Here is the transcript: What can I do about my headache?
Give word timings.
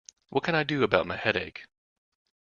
What 0.29 0.43
can 0.43 0.55
I 0.55 0.63
do 0.63 0.81
about 0.81 1.05
my 1.05 1.15
headache? 1.15 1.67